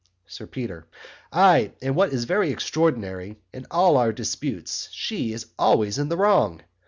[0.25, 0.87] SIR PETER.
[1.31, 6.17] Aye and what is very extraordinary in all our disputes she is always in the
[6.17, 6.63] wrong!